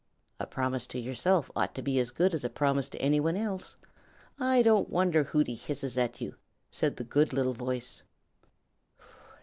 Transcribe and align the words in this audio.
"A 0.39 0.47
promise 0.47 0.87
to 0.87 0.99
yourself 0.99 1.51
ought 1.55 1.75
to 1.75 1.83
be 1.83 1.93
just 1.97 2.01
as 2.01 2.09
good 2.17 2.33
as 2.33 2.43
a 2.43 2.49
promise 2.49 2.89
to 2.89 2.99
any 2.99 3.19
one 3.19 3.37
else. 3.37 3.77
I 4.39 4.63
don't 4.63 4.89
wonder 4.89 5.21
Hooty 5.25 5.53
hisses 5.53 5.95
at 5.95 6.19
you," 6.19 6.33
said 6.71 6.97
the 6.97 7.03
good 7.03 7.33
little 7.33 7.53
voice. 7.53 8.01